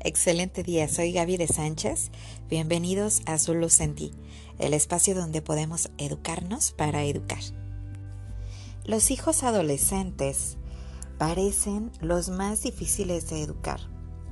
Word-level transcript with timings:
Excelente 0.00 0.62
día, 0.62 0.88
soy 0.88 1.12
Gaby 1.12 1.36
de 1.36 1.48
Sánchez. 1.48 2.10
Bienvenidos 2.48 3.20
a 3.26 3.36
Su 3.36 3.54
Luz 3.54 3.80
en 3.80 3.94
Ti, 3.94 4.14
el 4.58 4.72
espacio 4.72 5.14
donde 5.14 5.42
podemos 5.42 5.90
educarnos 5.98 6.72
para 6.72 7.02
educar. 7.02 7.40
Los 8.84 9.10
hijos 9.10 9.42
adolescentes 9.42 10.56
parecen 11.18 11.90
los 12.00 12.30
más 12.30 12.62
difíciles 12.62 13.28
de 13.28 13.42
educar, 13.42 13.80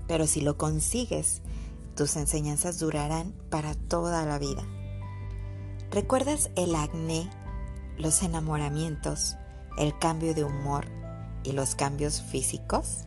pero 0.09 0.27
si 0.27 0.41
lo 0.41 0.57
consigues, 0.57 1.43
tus 1.95 2.17
enseñanzas 2.17 2.79
durarán 2.79 3.35
para 3.51 3.75
toda 3.75 4.25
la 4.25 4.39
vida. 4.39 4.65
¿Recuerdas 5.91 6.51
el 6.57 6.75
acné, 6.75 7.29
los 7.99 8.23
enamoramientos, 8.23 9.37
el 9.79 9.99
cambio 9.99 10.33
de 10.33 10.45
humor 10.45 10.87
y 11.47 11.53
los 11.53 11.75
cambios 11.75 12.21
físicos? 12.21 13.05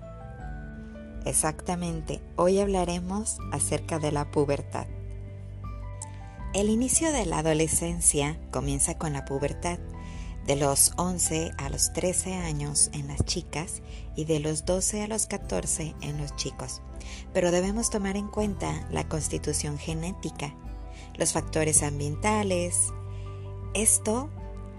Exactamente, 1.25 2.21
hoy 2.37 2.59
hablaremos 2.59 3.37
acerca 3.51 3.99
de 3.99 4.11
la 4.11 4.31
pubertad. 4.31 4.87
El 6.53 6.69
inicio 6.69 7.11
de 7.11 7.25
la 7.25 7.39
adolescencia 7.39 8.39
comienza 8.51 8.97
con 8.97 9.13
la 9.13 9.25
pubertad, 9.25 9.77
de 10.47 10.55
los 10.55 10.93
11 10.97 11.51
a 11.59 11.69
los 11.69 11.93
13 11.93 12.33
años 12.33 12.89
en 12.93 13.07
las 13.07 13.23
chicas 13.23 13.83
y 14.15 14.25
de 14.25 14.39
los 14.39 14.65
12 14.65 15.03
a 15.03 15.07
los 15.07 15.27
14 15.27 15.93
en 16.01 16.17
los 16.17 16.35
chicos. 16.37 16.81
Pero 17.33 17.51
debemos 17.51 17.91
tomar 17.91 18.17
en 18.17 18.27
cuenta 18.27 18.87
la 18.89 19.07
constitución 19.07 19.77
genética, 19.77 20.55
los 21.15 21.33
factores 21.33 21.83
ambientales. 21.83 22.91
Esto 23.75 24.31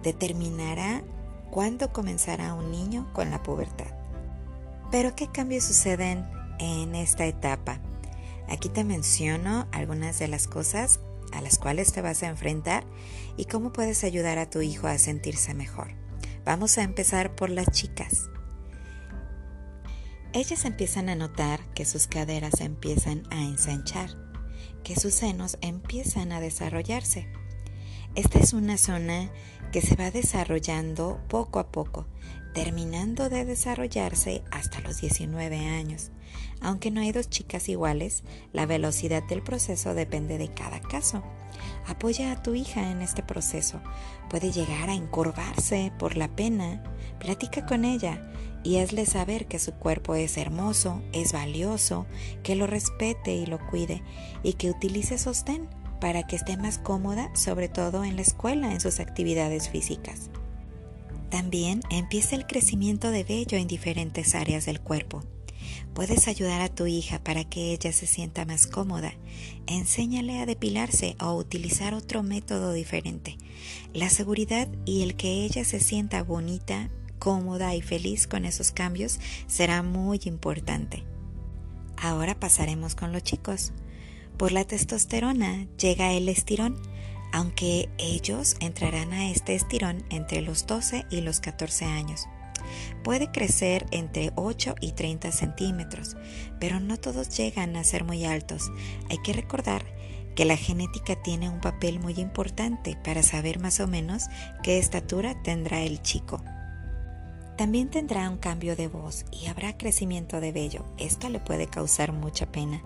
determinará 0.02 1.04
cuándo 1.50 1.92
comenzará 1.92 2.54
un 2.54 2.70
niño 2.70 3.12
con 3.12 3.30
la 3.30 3.42
pubertad. 3.42 3.92
Pero 4.90 5.14
¿qué 5.14 5.28
cambios 5.28 5.64
suceden 5.64 6.28
en 6.58 6.94
esta 6.94 7.26
etapa? 7.26 7.80
Aquí 8.48 8.68
te 8.68 8.84
menciono 8.84 9.68
algunas 9.72 10.18
de 10.18 10.28
las 10.28 10.48
cosas 10.48 11.00
a 11.32 11.40
las 11.40 11.58
cuales 11.58 11.92
te 11.92 12.02
vas 12.02 12.22
a 12.22 12.28
enfrentar 12.28 12.84
y 13.36 13.44
cómo 13.44 13.72
puedes 13.72 14.02
ayudar 14.02 14.38
a 14.38 14.50
tu 14.50 14.60
hijo 14.60 14.88
a 14.88 14.98
sentirse 14.98 15.54
mejor. 15.54 15.94
Vamos 16.44 16.78
a 16.78 16.82
empezar 16.82 17.36
por 17.36 17.50
las 17.50 17.70
chicas. 17.70 18.28
Ellas 20.32 20.64
empiezan 20.64 21.08
a 21.08 21.14
notar 21.14 21.60
que 21.74 21.84
sus 21.84 22.06
caderas 22.06 22.60
empiezan 22.60 23.22
a 23.30 23.42
ensanchar, 23.42 24.10
que 24.84 24.96
sus 24.96 25.14
senos 25.14 25.58
empiezan 25.60 26.32
a 26.32 26.40
desarrollarse. 26.40 27.28
Esta 28.16 28.40
es 28.40 28.52
una 28.54 28.76
zona 28.76 29.30
que 29.70 29.80
se 29.80 29.94
va 29.94 30.10
desarrollando 30.10 31.20
poco 31.28 31.60
a 31.60 31.70
poco, 31.70 32.06
terminando 32.52 33.28
de 33.28 33.44
desarrollarse 33.44 34.42
hasta 34.50 34.80
los 34.80 35.00
19 35.00 35.56
años. 35.68 36.10
Aunque 36.60 36.90
no 36.90 37.00
hay 37.00 37.12
dos 37.12 37.30
chicas 37.30 37.68
iguales, 37.68 38.24
la 38.52 38.66
velocidad 38.66 39.22
del 39.22 39.42
proceso 39.42 39.94
depende 39.94 40.38
de 40.38 40.48
cada 40.48 40.80
caso. 40.80 41.22
Apoya 41.86 42.32
a 42.32 42.42
tu 42.42 42.54
hija 42.56 42.90
en 42.90 43.00
este 43.00 43.22
proceso. 43.22 43.80
Puede 44.28 44.50
llegar 44.50 44.90
a 44.90 44.94
encorvarse 44.94 45.92
por 45.96 46.16
la 46.16 46.34
pena. 46.34 46.82
Platica 47.20 47.64
con 47.64 47.84
ella 47.84 48.28
y 48.64 48.78
hazle 48.78 49.06
saber 49.06 49.46
que 49.46 49.60
su 49.60 49.72
cuerpo 49.72 50.16
es 50.16 50.36
hermoso, 50.36 51.00
es 51.12 51.32
valioso, 51.32 52.06
que 52.42 52.56
lo 52.56 52.66
respete 52.66 53.34
y 53.34 53.46
lo 53.46 53.64
cuide 53.68 54.02
y 54.42 54.54
que 54.54 54.68
utilice 54.68 55.16
sostén 55.16 55.68
para 56.00 56.26
que 56.26 56.36
esté 56.36 56.56
más 56.56 56.78
cómoda, 56.78 57.30
sobre 57.34 57.68
todo 57.68 58.04
en 58.04 58.16
la 58.16 58.22
escuela, 58.22 58.72
en 58.72 58.80
sus 58.80 59.00
actividades 59.00 59.68
físicas. 59.68 60.30
También 61.30 61.82
empieza 61.90 62.34
el 62.34 62.46
crecimiento 62.46 63.10
de 63.10 63.24
vello 63.24 63.56
en 63.56 63.68
diferentes 63.68 64.34
áreas 64.34 64.66
del 64.66 64.80
cuerpo. 64.80 65.22
Puedes 65.94 66.28
ayudar 66.28 66.60
a 66.60 66.68
tu 66.68 66.86
hija 66.86 67.22
para 67.22 67.44
que 67.44 67.72
ella 67.72 67.92
se 67.92 68.06
sienta 68.06 68.44
más 68.44 68.66
cómoda. 68.66 69.12
Enséñale 69.66 70.40
a 70.40 70.46
depilarse 70.46 71.16
o 71.20 71.34
utilizar 71.34 71.94
otro 71.94 72.22
método 72.22 72.72
diferente. 72.72 73.36
La 73.92 74.08
seguridad 74.08 74.68
y 74.84 75.02
el 75.02 75.16
que 75.16 75.44
ella 75.44 75.64
se 75.64 75.80
sienta 75.80 76.22
bonita, 76.22 76.90
cómoda 77.18 77.74
y 77.74 77.82
feliz 77.82 78.26
con 78.26 78.44
esos 78.44 78.72
cambios 78.72 79.20
será 79.46 79.82
muy 79.82 80.20
importante. 80.24 81.04
Ahora 81.96 82.38
pasaremos 82.38 82.94
con 82.94 83.12
los 83.12 83.22
chicos. 83.22 83.72
Por 84.40 84.52
la 84.52 84.64
testosterona 84.64 85.66
llega 85.76 86.14
el 86.14 86.26
estirón 86.30 86.80
aunque 87.30 87.90
ellos 87.98 88.56
entrarán 88.60 89.12
a 89.12 89.30
este 89.30 89.54
estirón 89.54 90.02
entre 90.08 90.40
los 90.40 90.66
12 90.66 91.04
y 91.10 91.20
los 91.20 91.40
14 91.40 91.84
años. 91.84 92.26
Puede 93.04 93.30
crecer 93.30 93.86
entre 93.90 94.32
8 94.36 94.76
y 94.80 94.92
30 94.92 95.30
centímetros, 95.30 96.16
pero 96.58 96.80
no 96.80 96.96
todos 96.96 97.36
llegan 97.36 97.76
a 97.76 97.84
ser 97.84 98.04
muy 98.04 98.24
altos. 98.24 98.72
Hay 99.10 99.18
que 99.18 99.34
recordar 99.34 99.84
que 100.34 100.46
la 100.46 100.56
genética 100.56 101.20
tiene 101.22 101.50
un 101.50 101.60
papel 101.60 102.00
muy 102.00 102.14
importante 102.14 102.96
para 103.04 103.22
saber 103.22 103.60
más 103.60 103.78
o 103.78 103.88
menos 103.88 104.28
qué 104.62 104.78
estatura 104.78 105.42
tendrá 105.42 105.82
el 105.82 106.00
chico. 106.00 106.42
También 107.58 107.90
tendrá 107.90 108.30
un 108.30 108.38
cambio 108.38 108.74
de 108.74 108.88
voz 108.88 109.26
y 109.30 109.48
habrá 109.48 109.76
crecimiento 109.76 110.40
de 110.40 110.50
vello. 110.50 110.86
Esto 110.96 111.28
le 111.28 111.40
puede 111.40 111.66
causar 111.66 112.12
mucha 112.12 112.50
pena. 112.50 112.82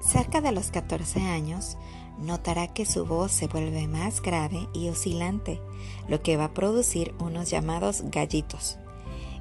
Cerca 0.00 0.40
de 0.40 0.52
los 0.52 0.70
14 0.70 1.22
años, 1.22 1.76
notará 2.18 2.68
que 2.68 2.86
su 2.86 3.04
voz 3.04 3.32
se 3.32 3.46
vuelve 3.46 3.88
más 3.88 4.22
grave 4.22 4.68
y 4.72 4.88
oscilante, 4.88 5.60
lo 6.08 6.22
que 6.22 6.36
va 6.36 6.44
a 6.44 6.54
producir 6.54 7.14
unos 7.18 7.50
llamados 7.50 8.02
gallitos. 8.06 8.78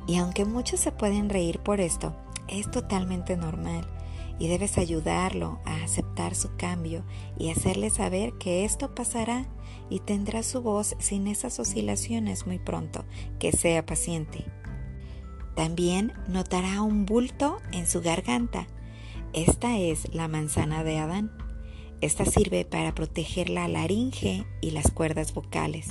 Y 0.08 0.18
aunque 0.18 0.46
muchos 0.46 0.80
se 0.80 0.92
pueden 0.92 1.30
reír 1.30 1.60
por 1.60 1.80
esto, 1.80 2.16
es 2.48 2.70
totalmente 2.70 3.38
normal 3.38 3.88
y 4.38 4.48
debes 4.48 4.78
ayudarlo 4.78 5.60
a 5.66 5.84
aceptar 5.84 6.36
su 6.36 6.56
cambio 6.58 7.04
y 7.38 7.52
hacerle 7.52 7.90
saber 7.90 8.34
que 8.34 8.66
esto 8.66 8.94
pasará 8.94 9.46
y 9.90 10.00
tendrá 10.00 10.44
su 10.44 10.62
voz 10.62 10.96
sin 11.00 11.28
esas 11.28 11.60
oscilaciones 11.60 12.46
muy 12.46 12.60
pronto, 12.60 13.06
que 13.40 13.52
sea 13.52 13.86
paciente. 13.86 14.46
También 15.56 16.12
notará 16.28 16.82
un 16.82 17.06
bulto 17.06 17.60
en 17.72 17.88
su 17.88 18.02
garganta. 18.02 18.68
Esta 19.36 19.78
es 19.78 20.14
la 20.14 20.30
manzana 20.30 20.86
de 20.86 20.98
Adán. 20.98 21.30
Esta 22.00 22.24
sirve 22.24 22.64
para 22.64 22.96
proteger 22.96 23.50
la 23.50 23.68
laringe 23.68 24.46
y 24.62 24.72
las 24.72 24.92
cuerdas 24.92 25.34
vocales. 25.34 25.90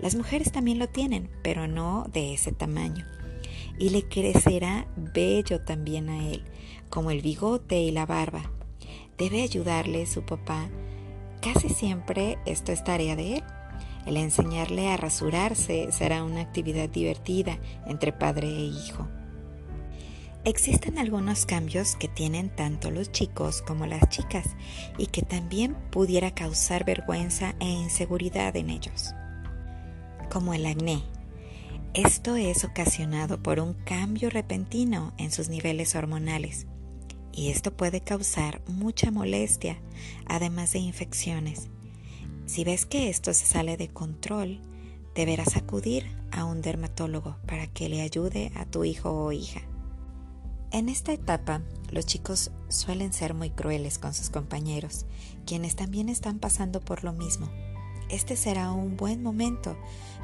Las 0.00 0.16
mujeres 0.16 0.50
también 0.50 0.80
lo 0.80 0.88
tienen, 0.88 1.30
pero 1.44 1.68
no 1.68 2.06
de 2.12 2.34
ese 2.34 2.50
tamaño. 2.50 3.06
Y 3.78 3.90
le 3.90 4.08
crecerá 4.08 4.88
bello 4.96 5.60
también 5.60 6.08
a 6.08 6.30
él, 6.32 6.42
como 6.88 7.12
el 7.12 7.22
bigote 7.22 7.80
y 7.80 7.92
la 7.92 8.06
barba. 8.06 8.50
Debe 9.16 9.42
ayudarle 9.42 10.04
su 10.06 10.22
papá. 10.22 10.68
Casi 11.40 11.68
siempre 11.68 12.38
esto 12.44 12.72
es 12.72 12.82
tarea 12.82 13.14
de 13.14 13.36
él. 13.36 13.44
El 14.04 14.16
enseñarle 14.16 14.88
a 14.88 14.96
rasurarse 14.96 15.92
será 15.92 16.24
una 16.24 16.40
actividad 16.40 16.88
divertida 16.88 17.60
entre 17.86 18.12
padre 18.12 18.48
e 18.48 18.64
hijo. 18.64 19.06
Existen 20.46 20.98
algunos 20.98 21.44
cambios 21.44 21.96
que 21.96 22.08
tienen 22.08 22.48
tanto 22.48 22.90
los 22.90 23.12
chicos 23.12 23.60
como 23.60 23.84
las 23.86 24.08
chicas 24.08 24.46
y 24.96 25.08
que 25.08 25.20
también 25.20 25.74
pudiera 25.90 26.34
causar 26.34 26.86
vergüenza 26.86 27.54
e 27.60 27.68
inseguridad 27.68 28.56
en 28.56 28.70
ellos, 28.70 29.12
como 30.32 30.54
el 30.54 30.64
acné. 30.64 31.02
Esto 31.92 32.36
es 32.36 32.64
ocasionado 32.64 33.42
por 33.42 33.60
un 33.60 33.74
cambio 33.74 34.30
repentino 34.30 35.12
en 35.18 35.30
sus 35.30 35.50
niveles 35.50 35.94
hormonales 35.94 36.66
y 37.32 37.50
esto 37.50 37.76
puede 37.76 38.00
causar 38.00 38.62
mucha 38.66 39.10
molestia, 39.10 39.78
además 40.24 40.72
de 40.72 40.78
infecciones. 40.78 41.68
Si 42.46 42.64
ves 42.64 42.86
que 42.86 43.10
esto 43.10 43.34
se 43.34 43.44
sale 43.44 43.76
de 43.76 43.88
control, 43.88 44.62
deberás 45.14 45.56
acudir 45.56 46.06
a 46.32 46.44
un 46.44 46.62
dermatólogo 46.62 47.36
para 47.46 47.66
que 47.66 47.90
le 47.90 48.00
ayude 48.00 48.52
a 48.56 48.64
tu 48.64 48.84
hijo 48.84 49.10
o 49.10 49.32
hija. 49.32 49.69
En 50.72 50.88
esta 50.88 51.12
etapa, 51.12 51.62
los 51.90 52.06
chicos 52.06 52.52
suelen 52.68 53.12
ser 53.12 53.34
muy 53.34 53.50
crueles 53.50 53.98
con 53.98 54.14
sus 54.14 54.30
compañeros, 54.30 55.04
quienes 55.44 55.74
también 55.74 56.08
están 56.08 56.38
pasando 56.38 56.80
por 56.80 57.02
lo 57.02 57.12
mismo. 57.12 57.50
Este 58.08 58.36
será 58.36 58.70
un 58.70 58.96
buen 58.96 59.20
momento 59.20 59.76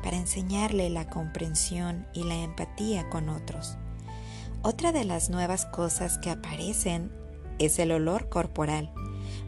para 0.05 0.17
enseñarle 0.17 0.89
la 0.89 1.09
comprensión 1.09 2.07
y 2.15 2.23
la 2.23 2.37
empatía 2.37 3.09
con 3.11 3.29
otros. 3.29 3.77
Otra 4.63 4.93
de 4.93 5.05
las 5.05 5.31
nuevas 5.31 5.67
cosas 5.67 6.19
que 6.19 6.31
aparecen 6.31 7.11
es 7.59 7.81
el 7.81 7.91
olor 7.91 8.29
corporal, 8.29 8.93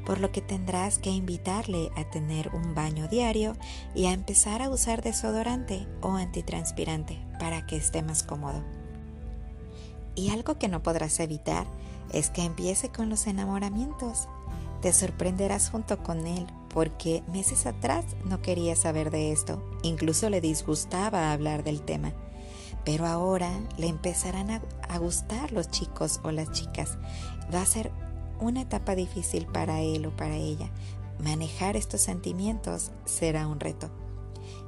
por 0.04 0.18
lo 0.18 0.32
que 0.32 0.40
tendrás 0.40 0.98
que 0.98 1.10
invitarle 1.10 1.90
a 1.96 2.10
tener 2.10 2.48
un 2.48 2.74
baño 2.74 3.06
diario 3.06 3.56
y 3.94 4.06
a 4.06 4.12
empezar 4.12 4.62
a 4.62 4.70
usar 4.70 5.02
desodorante 5.02 5.86
o 6.00 6.10
antitranspirante 6.16 7.24
para 7.38 7.66
que 7.66 7.76
esté 7.76 8.02
más 8.02 8.24
cómodo. 8.24 8.64
Y 10.18 10.30
algo 10.30 10.58
que 10.58 10.66
no 10.66 10.82
podrás 10.82 11.20
evitar 11.20 11.64
es 12.12 12.28
que 12.28 12.42
empiece 12.42 12.88
con 12.88 13.08
los 13.08 13.28
enamoramientos. 13.28 14.28
Te 14.82 14.92
sorprenderás 14.92 15.70
junto 15.70 16.02
con 16.02 16.26
él 16.26 16.44
porque 16.74 17.22
meses 17.32 17.66
atrás 17.66 18.04
no 18.24 18.42
quería 18.42 18.74
saber 18.74 19.12
de 19.12 19.30
esto, 19.30 19.62
incluso 19.84 20.28
le 20.28 20.40
disgustaba 20.40 21.32
hablar 21.32 21.62
del 21.62 21.82
tema. 21.82 22.12
pero 22.84 23.06
ahora 23.06 23.50
le 23.76 23.86
empezarán 23.86 24.50
a, 24.50 24.98
gustar 24.98 25.52
los 25.52 25.70
chicos 25.70 26.20
o 26.24 26.32
las 26.32 26.50
chicas. 26.52 26.98
Va 27.54 27.60
a 27.60 27.66
ser 27.66 27.92
una 28.40 28.62
etapa 28.62 28.94
difícil 28.94 29.46
para 29.46 29.82
él 29.82 30.06
o 30.06 30.16
para 30.16 30.34
ella. 30.34 30.70
Manejar 31.22 31.76
estos 31.76 32.00
sentimientos 32.00 32.90
será 33.04 33.46
un 33.46 33.60
reto 33.60 33.90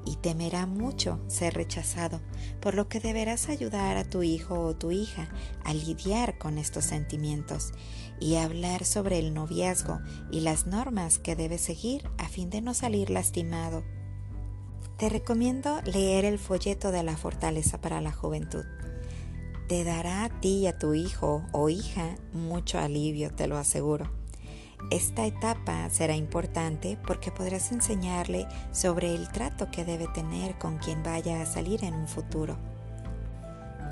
y 0.04 0.16
temerá 0.16 0.66
mucho 0.66 1.20
ser 1.26 1.54
rechazado, 1.54 2.20
por 2.60 2.74
lo 2.74 2.88
que 2.88 3.00
deberás 3.00 3.48
ayudar 3.48 3.96
a 3.96 4.04
tu 4.04 4.22
hijo 4.22 4.60
o 4.60 4.76
tu 4.76 4.90
hija 4.90 5.28
a 5.64 5.74
lidiar 5.74 6.38
con 6.38 6.58
estos 6.58 6.84
sentimientos 6.84 7.72
y 8.20 8.36
hablar 8.36 8.84
sobre 8.84 9.18
el 9.18 9.34
noviazgo 9.34 10.00
y 10.30 10.40
las 10.40 10.66
normas 10.66 11.18
que 11.18 11.36
debe 11.36 11.58
seguir 11.58 12.08
a 12.18 12.28
fin 12.28 12.50
de 12.50 12.60
no 12.60 12.74
salir 12.74 13.10
lastimado. 13.10 13.82
Te 14.96 15.08
recomiendo 15.08 15.80
leer 15.82 16.24
el 16.24 16.38
folleto 16.38 16.92
de 16.92 17.02
la 17.02 17.16
fortaleza 17.16 17.80
para 17.80 18.00
la 18.00 18.12
juventud. 18.12 18.64
Te 19.66 19.84
dará 19.84 20.24
a 20.24 20.40
ti 20.40 20.58
y 20.58 20.66
a 20.66 20.78
tu 20.78 20.94
hijo 20.94 21.46
o 21.52 21.68
hija 21.68 22.16
mucho 22.32 22.78
alivio, 22.78 23.32
te 23.34 23.46
lo 23.46 23.56
aseguro. 23.56 24.19
Esta 24.90 25.26
etapa 25.26 25.88
será 25.90 26.16
importante 26.16 26.98
porque 27.06 27.30
podrás 27.30 27.70
enseñarle 27.70 28.48
sobre 28.72 29.14
el 29.14 29.28
trato 29.28 29.70
que 29.70 29.84
debe 29.84 30.08
tener 30.08 30.58
con 30.58 30.78
quien 30.78 31.02
vaya 31.02 31.42
a 31.42 31.46
salir 31.46 31.84
en 31.84 31.94
un 31.94 32.08
futuro. 32.08 32.56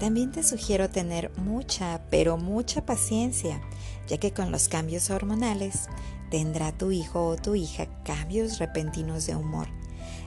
También 0.00 0.32
te 0.32 0.42
sugiero 0.42 0.88
tener 0.90 1.30
mucha, 1.36 2.00
pero 2.10 2.36
mucha 2.36 2.86
paciencia, 2.86 3.60
ya 4.06 4.18
que 4.18 4.32
con 4.32 4.50
los 4.50 4.68
cambios 4.68 5.10
hormonales 5.10 5.88
tendrá 6.30 6.72
tu 6.72 6.90
hijo 6.90 7.26
o 7.26 7.36
tu 7.36 7.54
hija 7.54 7.86
cambios 8.04 8.58
repentinos 8.58 9.26
de 9.26 9.36
humor. 9.36 9.68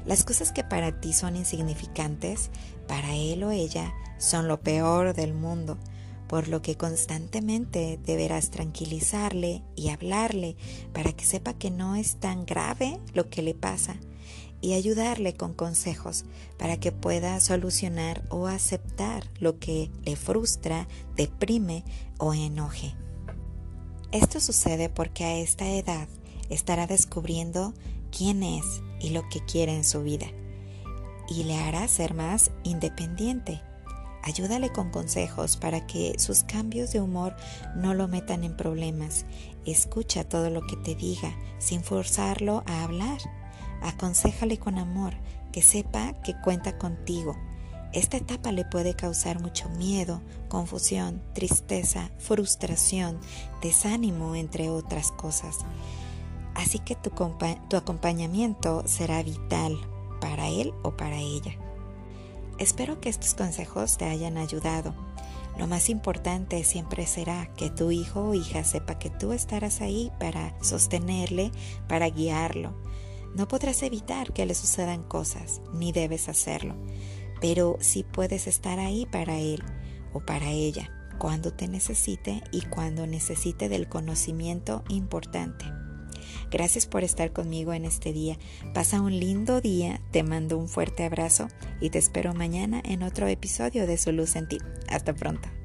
Las 0.05 0.23
cosas 0.23 0.51
que 0.51 0.63
para 0.63 0.99
ti 0.99 1.13
son 1.13 1.35
insignificantes, 1.35 2.49
para 2.87 3.15
él 3.15 3.43
o 3.43 3.51
ella 3.51 3.93
son 4.17 4.47
lo 4.47 4.59
peor 4.61 5.13
del 5.13 5.33
mundo 5.33 5.77
por 6.31 6.47
lo 6.47 6.61
que 6.61 6.77
constantemente 6.77 7.99
deberás 8.05 8.51
tranquilizarle 8.51 9.63
y 9.75 9.89
hablarle 9.89 10.55
para 10.93 11.11
que 11.11 11.25
sepa 11.25 11.53
que 11.55 11.71
no 11.71 11.97
es 11.97 12.15
tan 12.21 12.45
grave 12.45 13.01
lo 13.13 13.29
que 13.29 13.41
le 13.41 13.53
pasa 13.53 13.97
y 14.61 14.71
ayudarle 14.71 15.33
con 15.33 15.53
consejos 15.53 16.23
para 16.57 16.79
que 16.79 16.93
pueda 16.93 17.37
solucionar 17.41 18.23
o 18.29 18.47
aceptar 18.47 19.29
lo 19.41 19.59
que 19.59 19.91
le 20.05 20.15
frustra, 20.15 20.87
deprime 21.17 21.83
o 22.17 22.33
enoje. 22.33 22.95
Esto 24.13 24.39
sucede 24.39 24.87
porque 24.87 25.25
a 25.25 25.35
esta 25.35 25.67
edad 25.67 26.07
estará 26.49 26.87
descubriendo 26.87 27.73
quién 28.09 28.41
es 28.41 28.81
y 29.01 29.09
lo 29.09 29.27
que 29.27 29.43
quiere 29.43 29.75
en 29.75 29.83
su 29.83 30.01
vida 30.01 30.27
y 31.27 31.43
le 31.43 31.57
hará 31.57 31.85
ser 31.89 32.13
más 32.13 32.51
independiente 32.63 33.61
Ayúdale 34.23 34.71
con 34.71 34.91
consejos 34.91 35.57
para 35.57 35.87
que 35.87 36.13
sus 36.19 36.43
cambios 36.43 36.91
de 36.91 37.01
humor 37.01 37.35
no 37.75 37.93
lo 37.93 38.07
metan 38.07 38.43
en 38.43 38.55
problemas. 38.55 39.25
Escucha 39.65 40.23
todo 40.23 40.49
lo 40.49 40.61
que 40.65 40.75
te 40.77 40.95
diga 40.95 41.35
sin 41.57 41.83
forzarlo 41.83 42.63
a 42.67 42.83
hablar. 42.83 43.17
Aconsejale 43.81 44.59
con 44.59 44.77
amor, 44.77 45.15
que 45.51 45.63
sepa 45.63 46.13
que 46.23 46.35
cuenta 46.39 46.77
contigo. 46.77 47.35
Esta 47.93 48.17
etapa 48.17 48.51
le 48.51 48.63
puede 48.63 48.95
causar 48.95 49.41
mucho 49.41 49.67
miedo, 49.69 50.21
confusión, 50.47 51.21
tristeza, 51.33 52.09
frustración, 52.19 53.19
desánimo, 53.61 54.35
entre 54.35 54.69
otras 54.69 55.11
cosas. 55.11 55.57
Así 56.53 56.79
que 56.79 56.95
tu, 56.95 57.11
tu 57.69 57.75
acompañamiento 57.77 58.83
será 58.85 59.23
vital 59.23 59.75
para 60.21 60.47
él 60.47 60.73
o 60.83 60.95
para 60.95 61.17
ella. 61.17 61.57
Espero 62.61 63.01
que 63.01 63.09
estos 63.09 63.33
consejos 63.33 63.97
te 63.97 64.05
hayan 64.05 64.37
ayudado. 64.37 64.93
Lo 65.57 65.65
más 65.65 65.89
importante 65.89 66.63
siempre 66.63 67.07
será 67.07 67.51
que 67.55 67.71
tu 67.71 67.89
hijo 67.89 68.21
o 68.21 68.33
hija 68.35 68.63
sepa 68.63 68.99
que 68.99 69.09
tú 69.09 69.33
estarás 69.33 69.81
ahí 69.81 70.11
para 70.19 70.55
sostenerle, 70.61 71.51
para 71.87 72.07
guiarlo. 72.11 72.75
No 73.35 73.47
podrás 73.47 73.81
evitar 73.81 74.31
que 74.31 74.45
le 74.45 74.53
sucedan 74.53 75.01
cosas, 75.01 75.59
ni 75.73 75.91
debes 75.91 76.29
hacerlo, 76.29 76.75
pero 77.41 77.77
sí 77.79 78.03
puedes 78.03 78.45
estar 78.45 78.77
ahí 78.77 79.07
para 79.07 79.39
él 79.39 79.63
o 80.13 80.19
para 80.19 80.51
ella, 80.51 80.91
cuando 81.17 81.51
te 81.51 81.67
necesite 81.67 82.43
y 82.51 82.61
cuando 82.61 83.07
necesite 83.07 83.69
del 83.69 83.89
conocimiento 83.89 84.83
importante. 84.87 85.80
Gracias 86.49 86.85
por 86.85 87.03
estar 87.03 87.31
conmigo 87.31 87.73
en 87.73 87.85
este 87.85 88.13
día. 88.13 88.37
Pasa 88.73 89.01
un 89.01 89.19
lindo 89.19 89.61
día, 89.61 90.01
te 90.11 90.23
mando 90.23 90.57
un 90.57 90.67
fuerte 90.67 91.03
abrazo 91.03 91.47
y 91.79 91.89
te 91.89 91.99
espero 91.99 92.33
mañana 92.33 92.81
en 92.83 93.03
otro 93.03 93.27
episodio 93.27 93.87
de 93.87 93.97
Su 93.97 94.11
Luz 94.11 94.35
en 94.35 94.47
Ti. 94.47 94.57
Hasta 94.89 95.13
pronto. 95.13 95.60